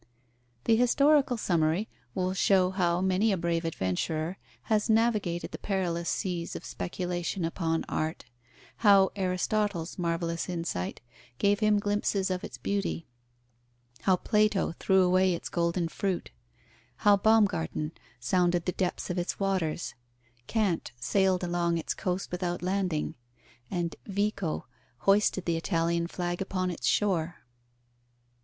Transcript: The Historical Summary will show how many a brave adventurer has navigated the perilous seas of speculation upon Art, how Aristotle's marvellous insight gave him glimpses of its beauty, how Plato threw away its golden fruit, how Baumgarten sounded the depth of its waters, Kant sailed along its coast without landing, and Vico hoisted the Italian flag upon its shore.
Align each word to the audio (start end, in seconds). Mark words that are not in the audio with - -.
The 0.63 0.75
Historical 0.75 1.37
Summary 1.37 1.87
will 2.15 2.33
show 2.33 2.71
how 2.71 3.01
many 3.01 3.31
a 3.31 3.37
brave 3.37 3.65
adventurer 3.65 4.39
has 4.63 4.89
navigated 4.89 5.51
the 5.51 5.59
perilous 5.59 6.09
seas 6.09 6.55
of 6.55 6.65
speculation 6.65 7.45
upon 7.45 7.85
Art, 7.87 8.25
how 8.77 9.11
Aristotle's 9.15 9.99
marvellous 9.99 10.49
insight 10.49 11.01
gave 11.37 11.59
him 11.59 11.77
glimpses 11.77 12.31
of 12.31 12.43
its 12.43 12.57
beauty, 12.57 13.05
how 13.99 14.15
Plato 14.15 14.73
threw 14.79 15.03
away 15.03 15.35
its 15.35 15.49
golden 15.49 15.87
fruit, 15.87 16.31
how 17.05 17.15
Baumgarten 17.15 17.91
sounded 18.19 18.65
the 18.65 18.71
depth 18.71 19.11
of 19.11 19.19
its 19.19 19.39
waters, 19.39 19.93
Kant 20.47 20.91
sailed 20.99 21.43
along 21.43 21.77
its 21.77 21.93
coast 21.93 22.31
without 22.31 22.63
landing, 22.63 23.13
and 23.69 23.95
Vico 24.07 24.65
hoisted 25.01 25.45
the 25.45 25.57
Italian 25.57 26.07
flag 26.07 26.41
upon 26.41 26.71
its 26.71 26.87
shore. 26.87 27.45